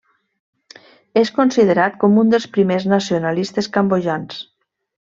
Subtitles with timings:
[1.21, 4.45] És considerat com un dels primers nacionalistes cambodjans.